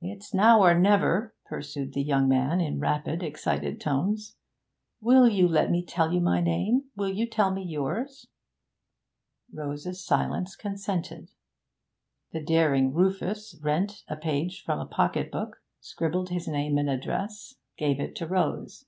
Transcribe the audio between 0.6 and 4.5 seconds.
or never,' pursued the young man in rapid, excited tones.